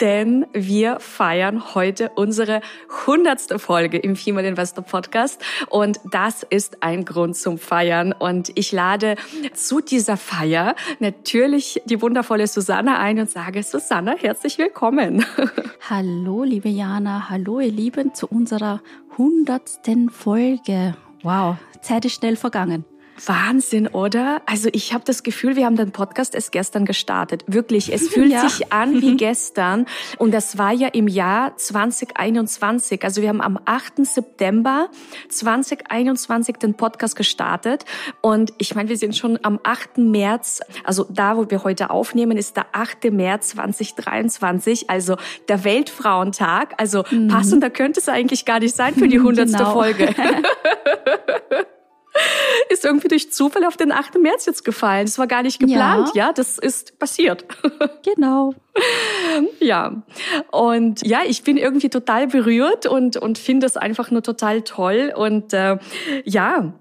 [0.00, 2.60] denn wir feiern heute unsere
[3.06, 8.72] hundertste Folge im Female Investor Podcast und das ist ein Grund zum Feiern und ich
[8.72, 9.16] lade
[9.52, 15.24] zu dieser Feier natürlich die wundervolle Susanna ein und sage Susanna, herzlich willkommen.
[15.88, 18.80] Hallo liebe Jana, hallo ihr Lieben zu unserer
[19.18, 20.96] hundertsten Folge.
[21.22, 22.84] Wow, Zeit ist schnell vergangen.
[23.26, 24.42] Wahnsinn, oder?
[24.46, 27.44] Also ich habe das Gefühl, wir haben den Podcast erst gestern gestartet.
[27.46, 28.48] Wirklich, es fühlt ja.
[28.48, 29.86] sich an wie gestern.
[30.18, 33.04] Und das war ja im Jahr 2021.
[33.04, 34.04] Also wir haben am 8.
[34.04, 34.88] September
[35.28, 37.84] 2021 den Podcast gestartet.
[38.20, 39.98] Und ich meine, wir sind schon am 8.
[39.98, 43.12] März, also da, wo wir heute aufnehmen, ist der 8.
[43.12, 45.16] März 2023, also
[45.48, 46.74] der Weltfrauentag.
[46.78, 47.28] Also mhm.
[47.28, 49.44] passender könnte es eigentlich gar nicht sein für die 100.
[49.54, 49.72] Genau.
[49.72, 50.08] Folge.
[52.68, 54.18] ist irgendwie durch Zufall auf den 8.
[54.20, 55.06] März jetzt gefallen.
[55.06, 57.44] Das war gar nicht geplant, ja, ja das ist passiert.
[58.16, 58.54] Genau.
[59.60, 60.02] Ja.
[60.50, 65.12] Und ja, ich bin irgendwie total berührt und, und finde es einfach nur total toll.
[65.16, 65.78] Und äh,
[66.24, 66.74] ja,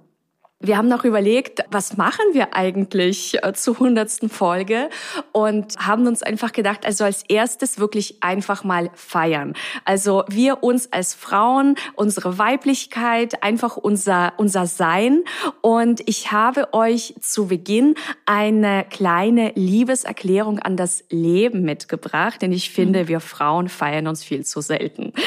[0.63, 4.89] wir haben noch überlegt, was machen wir eigentlich äh, zur hundertsten Folge
[5.33, 9.53] und haben uns einfach gedacht, also als erstes wirklich einfach mal feiern.
[9.83, 15.23] Also wir uns als Frauen, unsere Weiblichkeit, einfach unser, unser Sein.
[15.59, 22.71] Und ich habe euch zu Beginn eine kleine Liebeserklärung an das Leben mitgebracht, denn ich
[22.71, 23.07] finde, mhm.
[23.09, 25.13] wir Frauen feiern uns viel zu selten.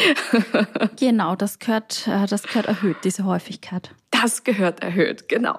[0.98, 3.91] Genau, das gehört, äh, das gehört erhöht, diese Häufigkeit.
[4.10, 5.58] Das gehört erhöht, genau.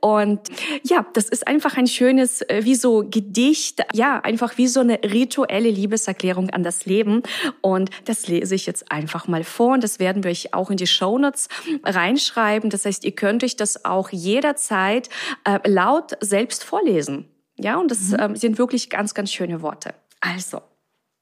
[0.00, 0.40] Und
[0.84, 5.00] ja, das ist einfach ein schönes, äh, wie so Gedicht, ja, einfach wie so eine
[5.02, 7.22] rituelle Liebeserklärung an das Leben.
[7.60, 10.76] Und das lese ich jetzt einfach mal vor und das werden wir euch auch in
[10.76, 11.48] die Shownotes
[11.84, 12.70] reinschreiben.
[12.70, 15.08] Das heißt, ihr könnt euch das auch jederzeit
[15.44, 17.28] äh, laut selbst vorlesen.
[17.58, 18.16] Ja, und das mhm.
[18.20, 19.94] ähm, sind wirklich ganz, ganz schöne Worte.
[20.20, 20.62] Also,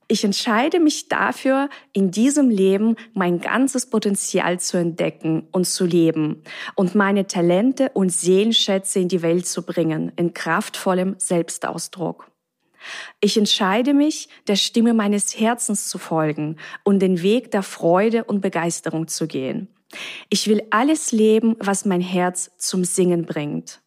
[0.08, 6.42] ich entscheide mich dafür, in diesem Leben mein ganzes Potenzial zu entdecken und zu leben
[6.74, 12.30] und meine Talente und Seelenschätze in die Welt zu bringen, in kraftvollem Selbstausdruck.
[13.20, 18.40] Ich entscheide mich, der Stimme meines Herzens zu folgen und den Weg der Freude und
[18.40, 19.68] Begeisterung zu gehen.
[20.30, 23.80] Ich will alles leben, was mein Herz zum Singen bringt.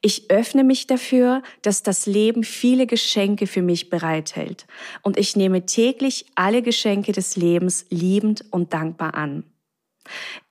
[0.00, 4.66] Ich öffne mich dafür, dass das Leben viele Geschenke für mich bereithält
[5.02, 9.44] und ich nehme täglich alle Geschenke des Lebens liebend und dankbar an.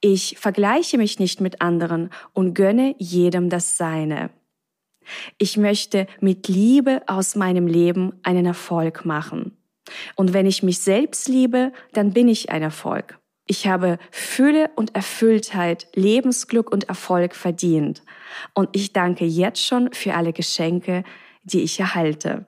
[0.02, 4.32] Ich vergleiche mich nicht mit anderen und gönne jedem das Seine.
[5.38, 9.56] Ich möchte mit Liebe aus meinem Leben einen Erfolg machen.
[10.16, 13.20] Und wenn ich mich selbst liebe, dann bin ich ein Erfolg.
[13.48, 18.02] Ich habe Fülle und Erfülltheit, Lebensglück und Erfolg verdient.
[18.54, 21.04] Und ich danke jetzt schon für alle Geschenke,
[21.44, 22.46] die ich erhalte.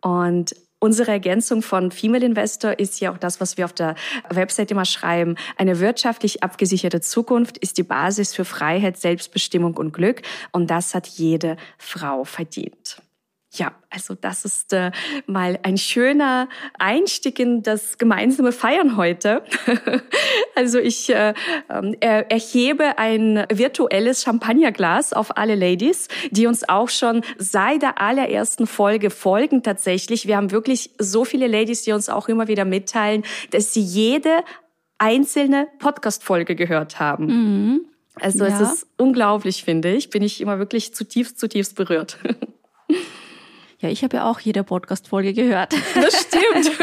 [0.00, 3.94] Und Unsere Ergänzung von Female Investor ist ja auch das, was wir auf der
[4.28, 5.36] Website immer schreiben.
[5.56, 10.20] Eine wirtschaftlich abgesicherte Zukunft ist die Basis für Freiheit, Selbstbestimmung und Glück.
[10.52, 13.00] Und das hat jede Frau verdient.
[13.52, 14.90] Ja, also das ist äh,
[15.26, 16.48] mal ein schöner
[16.78, 19.42] Einstieg in das gemeinsame Feiern heute.
[20.54, 21.32] also ich äh,
[21.68, 28.66] äh, erhebe ein virtuelles Champagnerglas auf alle Ladies, die uns auch schon seit der allerersten
[28.66, 30.26] Folge folgen tatsächlich.
[30.26, 34.42] Wir haben wirklich so viele Ladies, die uns auch immer wieder mitteilen, dass sie jede
[34.98, 37.26] einzelne Podcast-Folge gehört haben.
[37.26, 37.80] Mhm.
[38.20, 38.60] Also ja.
[38.60, 40.10] es ist unglaublich, finde ich.
[40.10, 42.18] Bin ich immer wirklich zutiefst, zutiefst berührt.
[43.86, 45.72] Ja, ich habe ja auch jede Podcast-Folge gehört.
[45.94, 46.76] Das stimmt.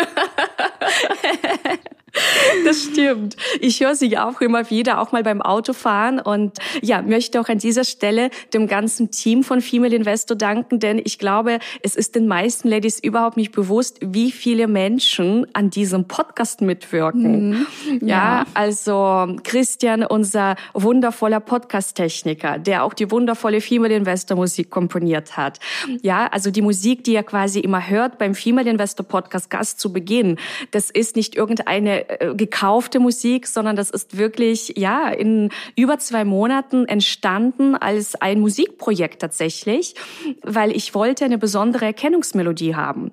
[2.65, 3.35] Das stimmt.
[3.59, 7.57] Ich höre sie auch immer wieder, auch mal beim Autofahren und ja, möchte auch an
[7.57, 12.27] dieser Stelle dem ganzen Team von Female Investor danken, denn ich glaube, es ist den
[12.27, 17.49] meisten Ladies überhaupt nicht bewusst, wie viele Menschen an diesem Podcast mitwirken.
[17.49, 17.67] Mhm.
[18.01, 25.35] Ja, ja, also Christian, unser wundervoller Podcast-Techniker, der auch die wundervolle Female Investor Musik komponiert
[25.35, 25.59] hat.
[26.01, 29.91] Ja, also die Musik, die ihr quasi immer hört beim Female Investor Podcast Gast zu
[29.91, 30.37] Beginn,
[30.71, 36.25] das ist nicht irgendeine äh, gekaufte Musik, sondern das ist wirklich, ja, in über zwei
[36.25, 39.95] Monaten entstanden als ein Musikprojekt tatsächlich,
[40.41, 43.11] weil ich wollte eine besondere Erkennungsmelodie haben.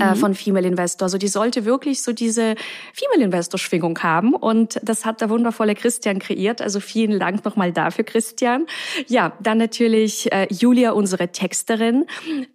[0.00, 0.16] Äh, mhm.
[0.16, 1.06] von Female Investor.
[1.06, 2.54] Also die sollte wirklich so diese
[2.94, 6.60] Female Investor Schwingung haben und das hat der wundervolle Christian kreiert.
[6.60, 8.66] Also vielen Dank nochmal dafür, Christian.
[9.06, 12.06] Ja, dann natürlich äh, Julia, unsere Texterin.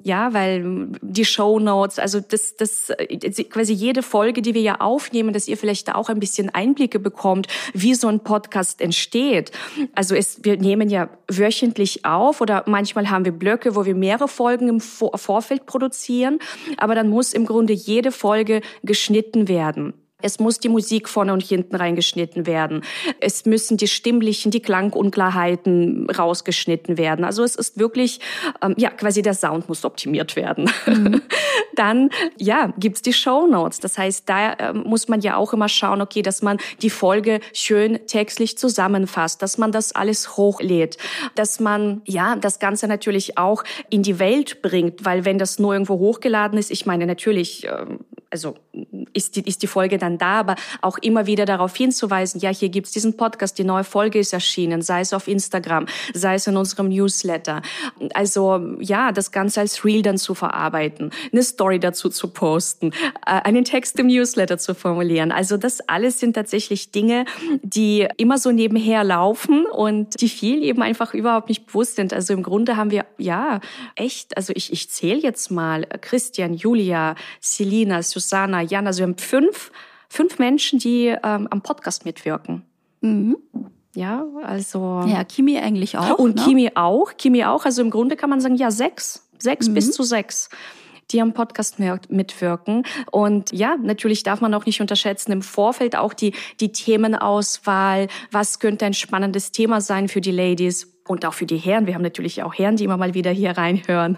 [0.04, 4.82] Ja, weil die Show Notes, also das, das äh, quasi jede Folge, die wir ja
[4.82, 9.52] aufnehmen, dass ihr vielleicht auch ein bisschen Einblicke bekommt, wie so ein Podcast entsteht.
[9.96, 14.28] Also es, wir nehmen ja wöchentlich auf oder manchmal haben wir Blöcke, wo wir mehrere
[14.28, 16.40] Folgen im Vorfeld produzieren,
[16.78, 19.94] aber dann muss muss im Grunde jede Folge geschnitten werden.
[20.20, 22.84] Es muss die Musik vorne und hinten reingeschnitten werden.
[23.20, 27.24] Es müssen die stimmlichen, die Klangunklarheiten rausgeschnitten werden.
[27.24, 28.20] Also es ist wirklich,
[28.64, 30.72] ähm, ja, quasi der Sound muss optimiert werden.
[30.88, 31.22] Mhm.
[31.76, 33.80] Dann, ja, gibt's die Show Notes.
[33.80, 37.40] Das heißt, da äh, muss man ja auch immer schauen, okay, dass man die Folge
[37.54, 40.98] schön textlich zusammenfasst, dass man das alles hochlädt,
[41.36, 45.74] dass man, ja, das Ganze natürlich auch in die Welt bringt, weil wenn das nur
[45.74, 47.86] irgendwo hochgeladen ist, ich meine natürlich, äh,
[48.30, 48.56] also
[49.14, 52.70] ist die, ist die Folge dann da, aber auch immer wieder darauf hinzuweisen, ja, hier
[52.70, 56.58] gibt's diesen Podcast, die neue Folge ist erschienen, sei es auf Instagram, sei es in
[56.58, 57.62] unserem Newsletter.
[58.14, 62.92] Also ja, das Ganze als Reel dann zu verarbeiten, eine Story dazu zu posten,
[63.26, 65.32] äh, einen Text im Newsletter zu formulieren.
[65.32, 67.26] Also das alles sind tatsächlich Dinge,
[67.62, 72.14] die immer so nebenher laufen und die viel eben einfach überhaupt nicht bewusst sind.
[72.14, 73.60] Also im Grunde haben wir ja
[73.96, 79.18] echt, also ich, ich zähle jetzt mal Christian, Julia, Selina, Susanna, Jan, also wir haben
[79.18, 79.72] fünf,
[80.10, 82.64] fünf Menschen, die ähm, am Podcast mitwirken.
[83.02, 83.38] Mhm.
[83.96, 85.04] Ja, also.
[85.08, 86.20] Ja, Kimi eigentlich auch.
[86.20, 86.44] Und ne?
[86.44, 87.18] Kimi auch.
[87.18, 87.66] Kimi auch.
[87.66, 89.28] Also im Grunde kann man sagen, ja, sechs.
[89.40, 89.74] Sechs mhm.
[89.76, 90.50] bis zu sechs
[91.12, 92.84] die am Podcast mitwirken.
[93.12, 98.08] Und ja, natürlich darf man auch nicht unterschätzen, im Vorfeld auch die, die Themenauswahl.
[98.32, 100.94] Was könnte ein spannendes Thema sein für die Ladies?
[101.08, 101.88] Und auch für die Herren.
[101.88, 104.18] Wir haben natürlich auch Herren, die immer mal wieder hier reinhören.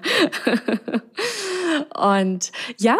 [1.96, 2.98] und ja,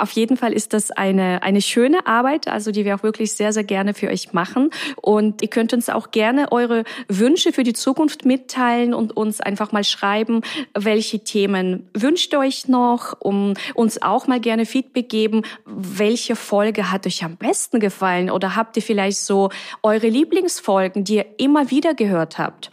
[0.00, 3.52] auf jeden Fall ist das eine, eine schöne Arbeit, also die wir auch wirklich sehr,
[3.52, 4.70] sehr gerne für euch machen.
[4.96, 9.72] Und ihr könnt uns auch gerne eure Wünsche für die Zukunft mitteilen und uns einfach
[9.72, 10.42] mal schreiben,
[10.74, 16.90] welche Themen wünscht ihr euch noch, um uns auch mal gerne Feedback geben, welche Folge
[16.90, 19.50] hat euch am besten gefallen oder habt ihr vielleicht so
[19.82, 22.70] eure Lieblingsfolgen, die ihr immer wieder gehört habt?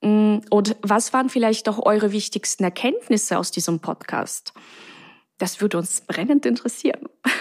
[0.00, 4.52] Mm, und was waren vielleicht auch eure wichtigsten Erkenntnisse aus diesem Podcast?
[5.40, 7.08] Das würde uns brennend interessieren.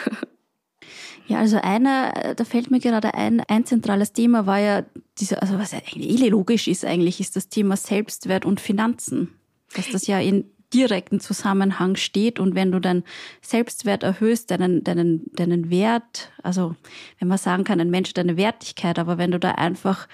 [1.28, 4.84] Ja, also einer, da fällt mir gerade ein, ein zentrales Thema war ja
[5.20, 9.36] diese, also was eigentlich eh logisch ist eigentlich, ist das Thema Selbstwert und Finanzen.
[9.76, 13.04] Dass das ja in direkten Zusammenhang steht und wenn du deinen
[13.42, 16.76] Selbstwert erhöhst, deinen, deinen, deinen Wert, also
[17.20, 20.08] wenn man sagen kann, ein Mensch hat eine Wertigkeit, aber wenn du da einfach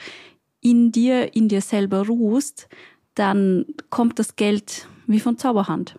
[0.59, 2.67] in dir, in dir selber ruhst,
[3.13, 5.95] dann kommt das Geld wie von Zauberhand.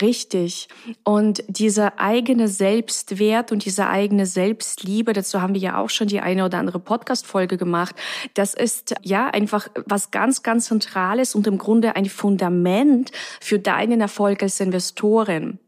[0.00, 0.68] Richtig.
[1.02, 6.20] Und dieser eigene Selbstwert und diese eigene Selbstliebe, dazu haben wir ja auch schon die
[6.20, 7.96] eine oder andere Podcast-Folge gemacht.
[8.34, 13.10] Das ist ja einfach was ganz, ganz Zentrales und im Grunde ein Fundament
[13.40, 15.58] für deinen Erfolg als Investorin.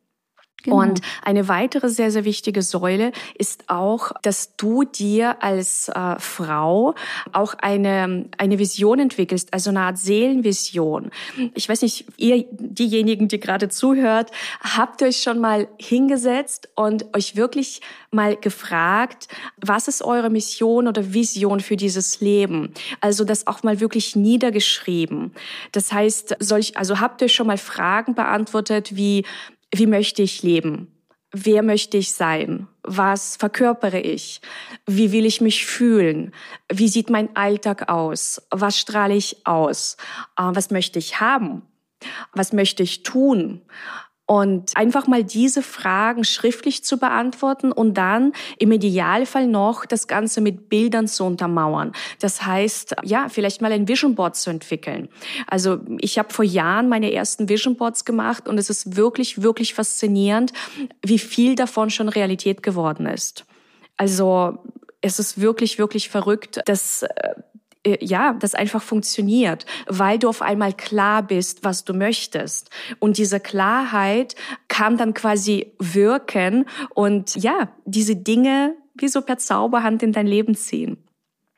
[0.63, 0.77] Genau.
[0.77, 6.95] Und eine weitere sehr, sehr wichtige Säule ist auch, dass du dir als äh, Frau
[7.33, 11.11] auch eine, eine Vision entwickelst, also eine Art Seelenvision.
[11.55, 17.37] Ich weiß nicht, ihr, diejenigen, die gerade zuhört, habt euch schon mal hingesetzt und euch
[17.37, 22.73] wirklich mal gefragt, was ist eure Mission oder Vision für dieses Leben?
[23.01, 25.33] Also das auch mal wirklich niedergeschrieben.
[25.73, 29.25] Das heißt, solch, also habt ihr schon mal Fragen beantwortet wie,
[29.75, 30.89] wie möchte ich leben?
[31.33, 32.69] Wer möchte ich sein?
[32.83, 34.43] Was verkörpere ich?
[34.87, 36.35] Wie will ich mich fühlen?
[36.71, 38.43] Wie sieht mein Alltag aus?
[38.51, 39.97] Was strahle ich aus?
[40.37, 41.63] Ah, was möchte ich haben?
[42.35, 43.63] Was möchte ich tun?
[44.27, 50.41] Und einfach mal diese Fragen schriftlich zu beantworten und dann im Idealfall noch das Ganze
[50.41, 51.93] mit Bildern zu untermauern.
[52.21, 55.09] Das heißt, ja, vielleicht mal ein Vision Board zu entwickeln.
[55.49, 59.75] Also ich habe vor Jahren meine ersten Vision Boards gemacht und es ist wirklich, wirklich
[59.75, 60.53] faszinierend,
[61.05, 63.45] wie viel davon schon Realität geworden ist.
[63.97, 64.59] Also
[65.01, 67.09] es ist wirklich, wirklich verrückt, dass äh,
[68.01, 72.71] ja, das einfach funktioniert, weil du auf einmal klar bist, was du möchtest.
[72.99, 74.35] Und diese Klarheit
[74.69, 80.55] kann dann quasi wirken und ja, diese Dinge wie so per Zauberhand in dein Leben
[80.55, 80.99] ziehen.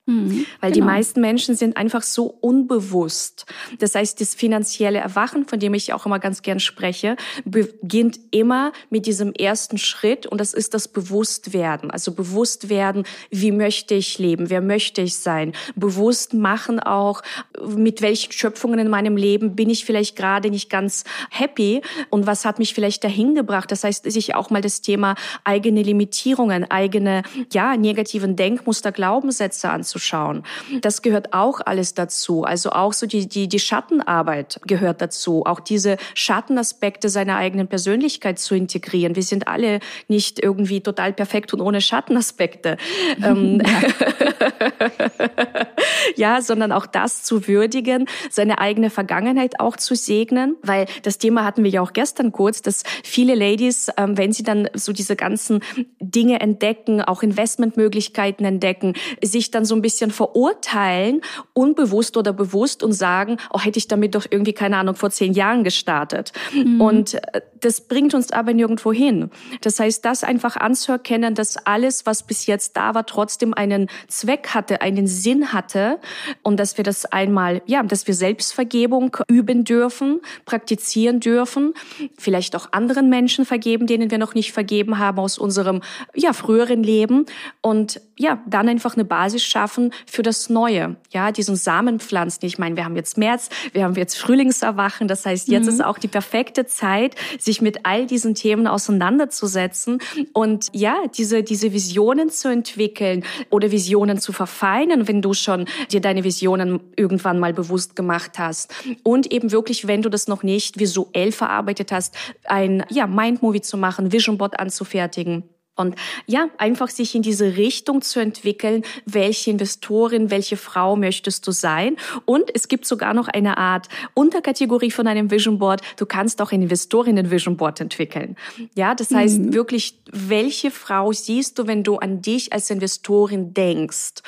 [0.06, 0.84] Mhm, Weil genau.
[0.84, 3.46] die meisten Menschen sind einfach so unbewusst.
[3.78, 8.73] Das heißt, das finanzielle Erwachen, von dem ich auch immer ganz gern spreche, beginnt immer
[8.90, 11.90] mit diesem ersten Schritt und das ist das Bewusstwerden.
[11.90, 15.54] Also Bewusstwerden, wie möchte ich leben, wer möchte ich sein.
[15.75, 17.23] Bewusst machen auch,
[17.66, 21.80] mit welchen Schöpfungen in meinem Leben bin ich vielleicht gerade nicht ganz happy
[22.11, 23.73] und was hat mich vielleicht dahin gebracht.
[23.73, 27.23] Das heißt, sich auch mal das Thema eigene Limitierungen, eigene,
[27.54, 30.42] ja, negativen Denkmuster, Glaubenssätze anzuschauen anzuschauen.
[30.80, 32.44] Das gehört auch alles dazu.
[32.44, 35.44] Also auch so die, die, die Schattenarbeit gehört dazu.
[35.46, 39.16] Auch diese Schattenaspekte seiner eigenen Persönlichkeit zu integrieren.
[39.16, 42.76] Wir sind alle nicht irgendwie total perfekt und ohne Schattenaspekte.
[43.22, 43.62] Ähm,
[46.16, 51.44] ja, sondern auch das zu würdigen, seine eigene Vergangenheit auch zu segnen, weil das Thema
[51.44, 55.16] hatten wir ja auch gestern kurz, dass viele Ladies, ähm, wenn sie dann so diese
[55.16, 55.60] ganzen
[56.00, 61.20] Dinge entdecken, auch Investmentmöglichkeiten entdecken, sich dann so ein bisschen verurteilen,
[61.52, 65.34] unbewusst oder bewusst und sagen, oh, hätte ich damit doch irgendwie, keine Ahnung, vor zehn
[65.34, 66.32] Jahren gestartet.
[66.54, 66.80] Mhm.
[66.80, 69.30] Und äh, das bringt uns aber nirgendwo hin.
[69.60, 74.48] Das heißt, das einfach anzuerkennen, dass alles, was bis jetzt da war, trotzdem einen Zweck
[74.54, 75.98] hatte, einen Sinn hatte
[76.42, 81.74] und dass wir das einmal, ja, dass wir Selbstvergebung üben dürfen, praktizieren dürfen,
[82.16, 85.82] vielleicht auch anderen Menschen vergeben, denen wir noch nicht vergeben haben aus unserem,
[86.14, 87.26] ja, früheren Leben
[87.60, 89.73] und ja, dann einfach eine Basis schaffen
[90.06, 90.96] für das Neue.
[91.12, 92.44] Ja, diesen Samen pflanzen.
[92.44, 95.08] Ich meine, wir haben jetzt März, wir haben jetzt Frühlingserwachen.
[95.08, 95.70] Das heißt, jetzt mhm.
[95.70, 100.00] ist auch die perfekte Zeit, sich mit all diesen Themen auseinanderzusetzen
[100.32, 106.00] und ja, diese, diese Visionen zu entwickeln oder Visionen zu verfeinern, wenn du schon dir
[106.00, 108.74] deine Visionen irgendwann mal bewusst gemacht hast.
[109.02, 112.14] Und eben wirklich, wenn du das noch nicht visuell verarbeitet hast,
[112.44, 115.44] ein, ja, Mindmovie zu machen, Vision Board anzufertigen.
[115.76, 121.50] Und ja, einfach sich in diese Richtung zu entwickeln, welche Investorin, welche Frau möchtest du
[121.50, 121.96] sein.
[122.24, 125.80] Und es gibt sogar noch eine Art Unterkategorie von einem Vision Board.
[125.96, 128.36] Du kannst auch ein Investorinnen Vision Board entwickeln.
[128.76, 129.54] Ja, das heißt mhm.
[129.54, 134.22] wirklich, welche Frau siehst du, wenn du an dich als Investorin denkst?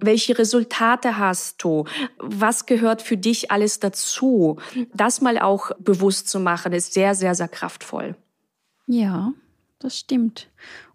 [0.00, 1.84] Welche Resultate hast du?
[2.18, 4.58] Was gehört für dich alles dazu?
[4.94, 8.16] Das mal auch bewusst zu machen, ist sehr, sehr, sehr kraftvoll.
[8.86, 9.32] Ja,
[9.78, 10.48] das stimmt.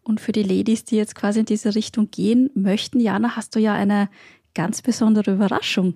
[0.03, 3.60] Und für die Ladies, die jetzt quasi in diese Richtung gehen möchten, Jana, hast du
[3.60, 4.10] ja eine
[4.53, 5.95] ganz besondere Überraschung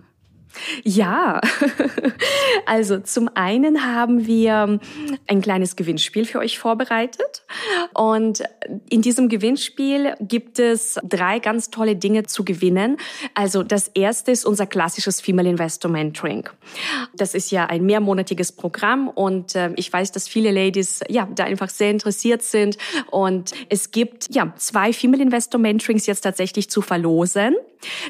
[0.84, 1.42] ja,
[2.66, 4.80] also zum einen haben wir
[5.28, 7.44] ein kleines Gewinnspiel für euch vorbereitet.
[7.94, 8.44] Und
[8.90, 12.98] in diesem Gewinnspiel gibt es drei ganz tolle Dinge zu gewinnen.
[13.34, 16.50] Also das erste ist unser klassisches Female Investor Mentoring.
[17.16, 21.46] Das ist ja ein mehrmonatiges Programm und äh, ich weiß, dass viele Ladies ja da
[21.46, 22.78] einfach sehr interessiert sind.
[23.12, 27.56] Und es gibt ja zwei Female Investor Mentorings jetzt tatsächlich zu verlosen.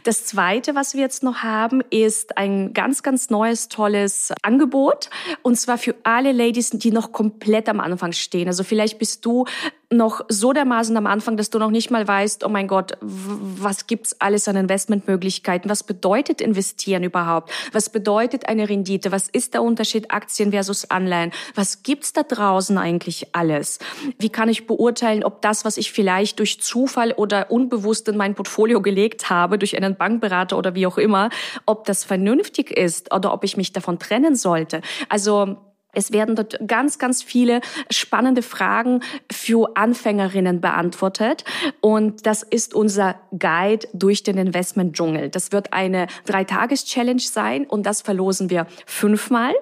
[0.03, 5.09] Das zweite, was wir jetzt noch haben, ist ein ganz, ganz neues, tolles Angebot.
[5.41, 8.47] Und zwar für alle Ladies, die noch komplett am Anfang stehen.
[8.47, 9.45] Also vielleicht bist du
[9.89, 13.87] noch so dermaßen am Anfang, dass du noch nicht mal weißt, oh mein Gott, was
[13.87, 15.69] gibt's alles an Investmentmöglichkeiten?
[15.69, 17.51] Was bedeutet investieren überhaupt?
[17.71, 19.13] Was bedeutet eine Rendite?
[19.13, 21.31] Was ist der Unterschied Aktien versus Anleihen?
[21.55, 23.79] Was gibt's da draußen eigentlich alles?
[24.19, 28.35] Wie kann ich beurteilen, ob das, was ich vielleicht durch Zufall oder unbewusst in mein
[28.35, 31.29] Portfolio gelegt habe, durch einen Bankberater oder wie auch immer,
[31.65, 34.81] ob das vernünftig ist oder ob ich mich davon trennen sollte?
[35.07, 35.57] Also
[35.97, 39.01] es werden dort ganz, ganz viele spannende Fragen
[39.31, 41.43] für Anfängerinnen beantwortet.
[41.81, 45.29] Und das ist unser Guide durch den Investment-Dschungel.
[45.29, 49.55] Das wird eine Dreitages-Challenge sein und das verlosen wir fünfmal.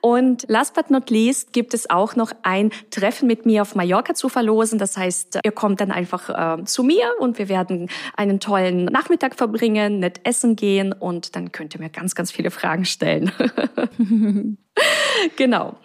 [0.00, 4.14] Und last but not least gibt es auch noch ein Treffen mit mir auf Mallorca
[4.14, 4.78] zu verlosen.
[4.78, 9.36] Das heißt, ihr kommt dann einfach äh, zu mir und wir werden einen tollen Nachmittag
[9.36, 13.32] verbringen, nett essen gehen und dann könnt ihr mir ganz, ganz viele Fragen stellen.
[15.36, 15.76] genau.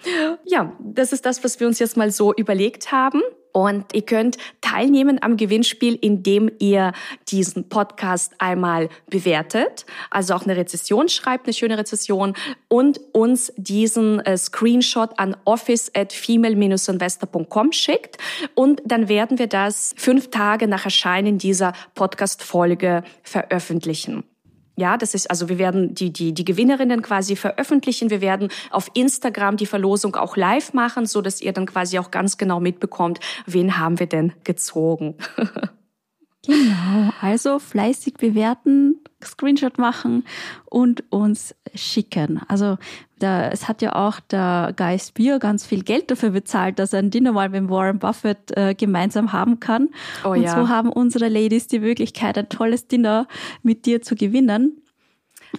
[0.46, 3.22] Ja, das ist das, was wir uns jetzt mal so überlegt haben.
[3.53, 6.93] Und ihr könnt teilnehmen am Gewinnspiel, indem ihr
[7.29, 12.36] diesen Podcast einmal bewertet, also auch eine Rezession schreibt, eine schöne Rezession
[12.67, 18.17] und uns diesen äh, Screenshot an office at female-investor.com schickt.
[18.55, 24.24] Und dann werden wir das fünf Tage nach Erscheinen dieser Podcast-Folge veröffentlichen.
[24.78, 28.10] Ja, das ist, also wir werden die, die, die Gewinnerinnen quasi veröffentlichen.
[28.10, 32.10] Wir werden auf Instagram die Verlosung auch live machen, so dass ihr dann quasi auch
[32.10, 35.16] ganz genau mitbekommt, wen haben wir denn gezogen.
[36.45, 40.24] Genau, also fleißig bewerten, Screenshot machen
[40.65, 42.41] und uns schicken.
[42.48, 42.77] Also
[43.19, 47.00] da, es hat ja auch der Guy Spear ganz viel Geld dafür bezahlt, dass er
[47.00, 49.89] ein Dinner mal mit Warren Buffett äh, gemeinsam haben kann.
[50.24, 50.55] Oh, und ja.
[50.55, 53.27] so haben unsere Ladies die Möglichkeit, ein tolles Dinner
[53.62, 54.81] mit dir zu gewinnen.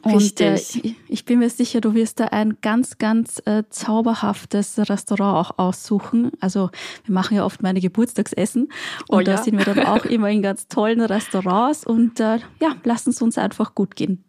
[0.00, 0.58] Und äh,
[1.08, 6.32] ich bin mir sicher, du wirst da ein ganz, ganz äh, zauberhaftes Restaurant auch aussuchen.
[6.40, 6.70] Also
[7.04, 8.68] wir machen ja oft meine Geburtstagsessen
[9.08, 9.42] und oh, da ja.
[9.42, 13.37] sind wir dann auch immer in ganz tollen Restaurants und äh, ja, lassen es uns
[13.38, 14.25] einfach gut gehen.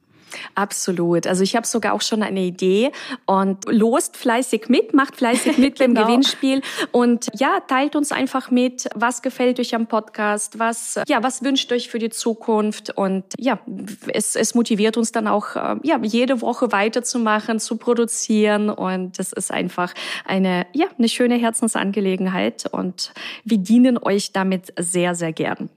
[0.56, 1.28] Absolut.
[1.28, 2.92] Also ich habe sogar auch schon eine Idee
[3.26, 6.08] und lost fleißig mit, macht fleißig mit beim genau.
[6.08, 6.62] Gewinnspiel
[6.92, 11.72] und ja, teilt uns einfach mit, was gefällt euch am Podcast, was ja, was wünscht
[11.72, 13.60] euch für die Zukunft und ja,
[14.08, 19.34] es, es motiviert uns dann auch äh, ja, jede Woche weiterzumachen, zu produzieren und das
[19.34, 19.94] ist einfach
[20.26, 23.14] eine ja, eine schöne Herzensangelegenheit und
[23.44, 25.70] wir dienen euch damit sehr sehr gern.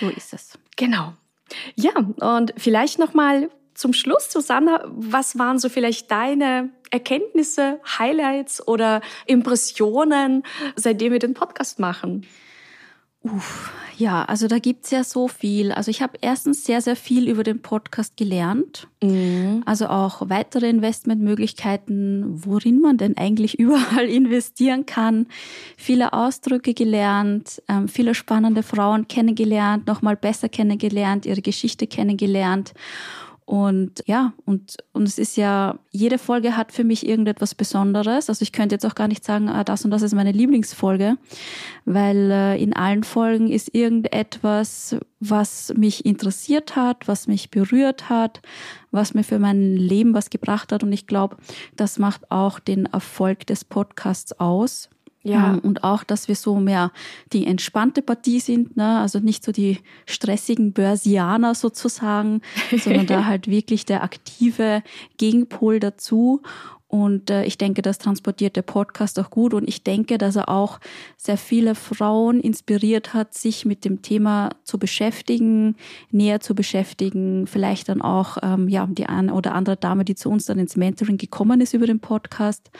[0.00, 0.58] So ist es.
[0.76, 1.14] Genau.
[1.76, 8.66] Ja, und vielleicht noch mal zum Schluss, Susanna, was waren so vielleicht deine Erkenntnisse, Highlights
[8.66, 10.44] oder Impressionen,
[10.76, 12.26] seitdem wir den Podcast machen?
[13.22, 15.72] Uff, ja, also da gibt's ja so viel.
[15.72, 18.86] Also ich habe erstens sehr, sehr viel über den Podcast gelernt.
[19.02, 19.62] Mhm.
[19.66, 25.26] Also auch weitere Investmentmöglichkeiten, worin man denn eigentlich überall investieren kann.
[25.76, 32.74] Viele Ausdrücke gelernt, ähm, viele spannende Frauen kennengelernt, nochmal besser kennengelernt, ihre Geschichte kennengelernt.
[33.46, 38.30] Und ja, und, und es ist ja, jede Folge hat für mich irgendetwas Besonderes.
[38.30, 41.18] Also ich könnte jetzt auch gar nicht sagen, ah, das und das ist meine Lieblingsfolge,
[41.84, 48.40] weil äh, in allen Folgen ist irgendetwas, was mich interessiert hat, was mich berührt hat,
[48.90, 50.82] was mir für mein Leben was gebracht hat.
[50.82, 51.36] Und ich glaube,
[51.76, 54.88] das macht auch den Erfolg des Podcasts aus.
[55.24, 55.54] Ja.
[55.54, 56.92] Ähm, und auch, dass wir so mehr
[57.32, 58.98] die entspannte Partie sind, ne?
[58.98, 62.42] also nicht so die stressigen Börsianer sozusagen,
[62.76, 64.82] sondern da halt wirklich der aktive
[65.16, 66.42] Gegenpol dazu.
[66.94, 69.52] Und äh, ich denke, das transportiert der Podcast auch gut.
[69.52, 70.78] Und ich denke, dass er auch
[71.16, 75.74] sehr viele Frauen inspiriert hat, sich mit dem Thema zu beschäftigen,
[76.12, 77.48] näher zu beschäftigen.
[77.48, 80.76] Vielleicht dann auch ähm, ja die eine oder andere Dame, die zu uns dann ins
[80.76, 82.70] Mentoring gekommen ist über den Podcast.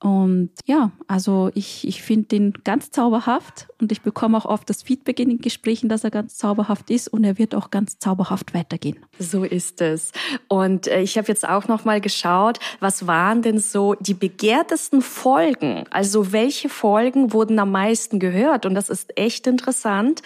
[0.00, 4.82] Und ja, also ich, ich finde den ganz zauberhaft und ich bekomme auch oft das
[4.82, 8.54] Feedback in den Gesprächen, dass er ganz zauberhaft ist und er wird auch ganz zauberhaft
[8.54, 9.04] weitergehen.
[9.18, 10.12] So ist es.
[10.46, 15.02] Und äh, ich habe jetzt auch noch mal geschaut, was waren denn so die begehrtesten
[15.02, 15.84] Folgen?
[15.90, 18.66] Also welche Folgen wurden am meisten gehört?
[18.66, 20.22] Und das ist echt interessant.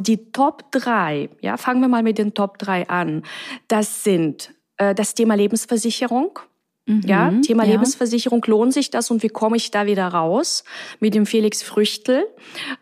[0.00, 3.22] Die Top drei, ja, fangen wir mal mit den Top drei an.
[3.68, 6.40] Das sind äh, das Thema Lebensversicherung
[6.84, 7.72] Mhm, ja, Thema ja.
[7.72, 10.64] Lebensversicherung, lohnt sich das und wie komme ich da wieder raus?
[10.98, 12.26] Mit dem Felix Früchtel.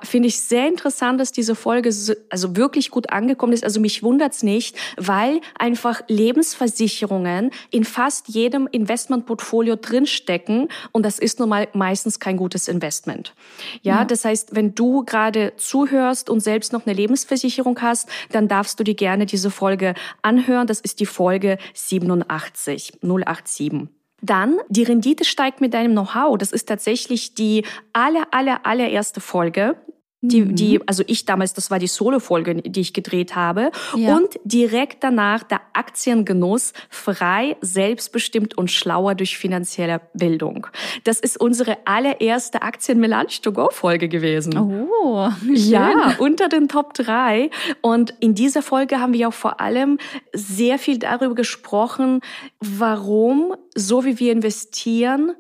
[0.03, 3.63] Finde ich sehr interessant, dass diese Folge so, also wirklich gut angekommen ist.
[3.63, 11.39] Also mich wundert's nicht, weil einfach Lebensversicherungen in fast jedem Investmentportfolio drinstecken und das ist
[11.39, 13.35] nun mal meistens kein gutes Investment.
[13.83, 14.05] Ja, ja.
[14.07, 18.85] das heißt, wenn du gerade zuhörst und selbst noch eine Lebensversicherung hast, dann darfst du
[18.85, 20.67] dir gerne diese Folge anhören.
[20.67, 23.91] Das ist die Folge 87, 087.
[24.23, 26.37] Dann, die Rendite steigt mit deinem Know-how.
[26.37, 29.77] Das ist tatsächlich die aller, aller, allererste Folge
[30.23, 30.55] die, mhm.
[30.55, 33.71] die, also ich damals, das war die Solo-Folge, die ich gedreht habe.
[33.97, 34.17] Ja.
[34.17, 40.67] Und direkt danach der Aktiengenuss frei, selbstbestimmt und schlauer durch finanzielle Bildung.
[41.05, 44.59] Das ist unsere allererste Aktien-Melange to go Folge gewesen.
[44.59, 45.55] Oh, schön.
[45.55, 47.51] Ja, unter den Top 3.
[47.81, 49.99] Und in dieser Folge haben wir auch vor allem
[50.35, 52.21] sehr viel darüber gesprochen,
[52.61, 55.33] warum, so wie wir investieren,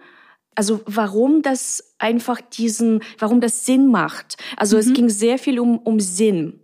[0.54, 4.36] also warum das einfach diesen, warum das Sinn macht.
[4.56, 4.80] Also mhm.
[4.80, 6.60] es ging sehr viel um, um Sinn.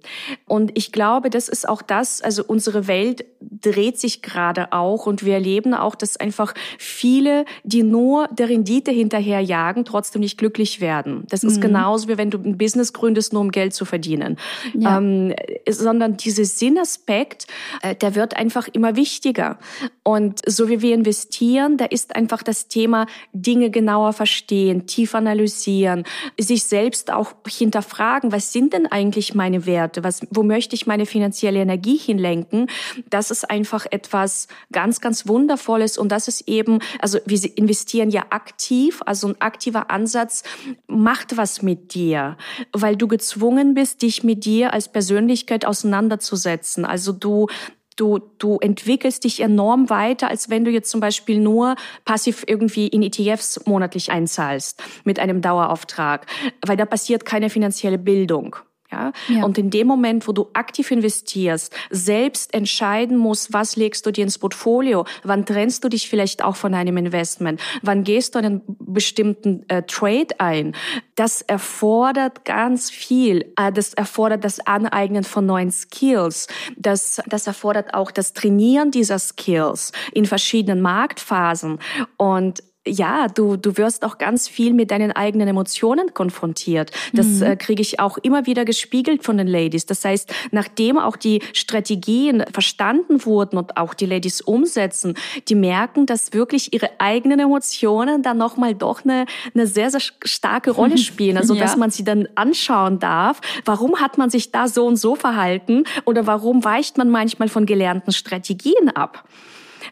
[0.46, 5.24] Und ich glaube, das ist auch das, also unsere Welt dreht sich gerade auch und
[5.24, 11.24] wir erleben auch, dass einfach viele, die nur der Rendite hinterherjagen, trotzdem nicht glücklich werden.
[11.28, 11.50] Das mhm.
[11.50, 14.36] ist genauso wie wenn du ein Business gründest, nur um Geld zu verdienen.
[14.74, 14.98] Ja.
[14.98, 15.34] Ähm,
[15.68, 17.46] sondern dieser Sinnaspekt,
[17.82, 19.58] äh, der wird einfach immer wichtiger.
[20.02, 26.04] Und so wie wir investieren, da ist einfach das Thema Dinge genauer verstehen, tiefer analysieren,
[26.38, 30.04] sich selbst auch hinterfragen, was sind denn eigentlich meine Werte?
[30.04, 32.68] Was, wo möchte ich meine finanzielle Energie hinlenken?
[33.10, 38.26] Das ist einfach etwas ganz, ganz Wundervolles und das ist eben, also wir investieren ja
[38.30, 40.44] aktiv, also ein aktiver Ansatz
[40.86, 42.36] macht was mit dir,
[42.72, 46.84] weil du gezwungen bist, dich mit dir als Persönlichkeit auseinanderzusetzen.
[46.84, 47.48] Also du
[47.96, 52.88] Du, du entwickelst dich enorm weiter, als wenn du jetzt zum Beispiel nur passiv irgendwie
[52.88, 56.26] in ETFs monatlich einzahlst mit einem Dauerauftrag,
[56.64, 58.56] weil da passiert keine finanzielle Bildung.
[58.90, 59.12] Ja?
[59.28, 59.44] ja?
[59.44, 64.24] Und in dem Moment, wo du aktiv investierst, selbst entscheiden musst, was legst du dir
[64.24, 68.62] ins Portfolio, wann trennst du dich vielleicht auch von einem Investment, wann gehst du einen
[68.66, 70.74] bestimmten äh, Trade ein,
[71.16, 73.52] das erfordert ganz viel.
[73.56, 76.46] Äh, das erfordert das Aneignen von neuen Skills.
[76.76, 81.78] Das, das erfordert auch das Trainieren dieser Skills in verschiedenen Marktphasen.
[82.16, 86.90] Und ja, du, du wirst auch ganz viel mit deinen eigenen Emotionen konfrontiert.
[87.12, 87.42] Das mhm.
[87.42, 89.86] äh, kriege ich auch immer wieder gespiegelt von den Ladies.
[89.86, 95.14] Das heißt, nachdem auch die Strategien verstanden wurden und auch die Ladies umsetzen,
[95.48, 100.70] die merken, dass wirklich ihre eigenen Emotionen dann nochmal doch eine, eine sehr, sehr starke
[100.70, 101.36] Rolle spielen.
[101.36, 101.62] Also, ja.
[101.62, 103.40] dass man sie dann anschauen darf.
[103.64, 105.84] Warum hat man sich da so und so verhalten?
[106.04, 109.24] Oder warum weicht man manchmal von gelernten Strategien ab?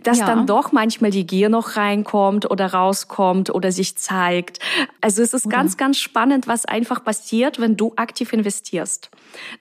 [0.06, 0.26] Dass ja.
[0.26, 4.58] dann doch manchmal die Gier noch reinkommt oder rauskommt oder sich zeigt.
[5.00, 5.56] Also es ist oder.
[5.56, 9.10] ganz, ganz spannend, was einfach passiert, wenn du aktiv investierst.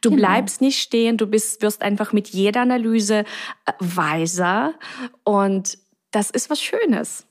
[0.02, 0.22] Du genau.
[0.22, 3.26] bleibst nicht stehen, du bist, wirst einfach mit jeder Analyse
[3.66, 4.74] äh, weiser
[5.24, 5.78] und
[6.12, 7.26] das ist was Schönes.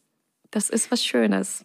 [0.51, 1.64] Das ist was Schönes.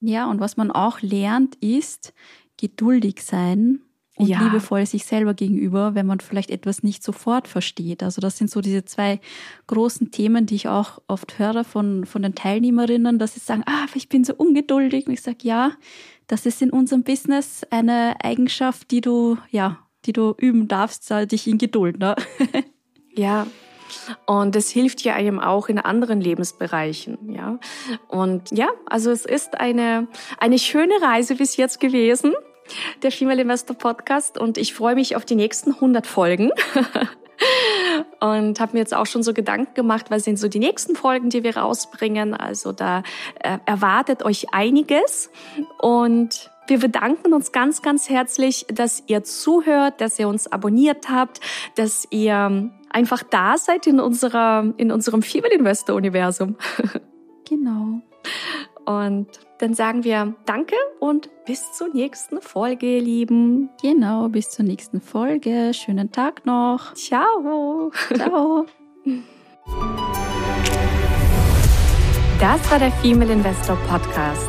[0.00, 2.12] Ja, und was man auch lernt, ist
[2.56, 3.80] geduldig sein
[4.16, 4.42] und ja.
[4.42, 8.02] liebevoll sich selber gegenüber, wenn man vielleicht etwas nicht sofort versteht.
[8.02, 9.20] Also das sind so diese zwei
[9.66, 13.86] großen Themen, die ich auch oft höre von, von den Teilnehmerinnen, dass sie sagen, ah,
[13.94, 15.06] ich bin so ungeduldig.
[15.06, 15.72] Und ich sage, ja,
[16.28, 21.46] das ist in unserem Business eine Eigenschaft, die du, ja, die du üben darfst, dich
[21.46, 21.98] in Geduld.
[21.98, 22.16] Ne?
[23.14, 23.46] ja,
[24.26, 27.58] und es hilft ja einem auch in anderen Lebensbereichen, ja.
[28.08, 32.32] Und ja, also es ist eine, eine schöne Reise bis jetzt gewesen
[33.02, 36.50] der Female Investor Podcast und ich freue mich auf die nächsten 100 Folgen.
[38.20, 41.30] und habe mir jetzt auch schon so Gedanken gemacht, was sind so die nächsten Folgen,
[41.30, 42.34] die wir rausbringen.
[42.34, 43.02] Also da
[43.40, 45.30] äh, erwartet euch einiges
[45.78, 51.40] und wir bedanken uns ganz, ganz herzlich, dass ihr zuhört, dass ihr uns abonniert habt,
[51.76, 56.56] dass ihr einfach da seid in unserer, in unserem Female Investor Universum.
[57.48, 58.02] Genau.
[58.86, 59.26] Und
[59.58, 63.68] dann sagen wir Danke und bis zur nächsten Folge, ihr Lieben.
[63.82, 65.72] Genau, bis zur nächsten Folge.
[65.74, 66.94] Schönen Tag noch.
[66.94, 67.90] Ciao.
[68.14, 68.66] Ciao.
[72.38, 74.46] Das war der Female Investor Podcast.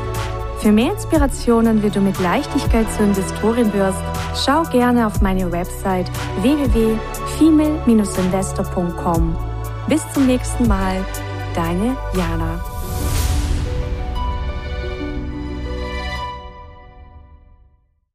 [0.59, 4.03] Für mehr Inspirationen, wie du mit Leichtigkeit zur Investorin wirst,
[4.35, 9.37] schau gerne auf meine Website www.female-investor.com.
[9.87, 11.05] Bis zum nächsten Mal,
[11.55, 12.76] deine Jana.